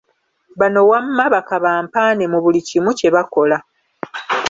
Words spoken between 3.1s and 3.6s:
bakola.